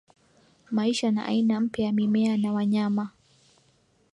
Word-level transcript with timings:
maisha 0.71 1.11
na 1.11 1.25
aina 1.25 1.59
mpya 1.59 1.85
ya 1.85 1.91
mimea 1.91 2.37
na 2.37 2.53
wanyama 2.53 3.09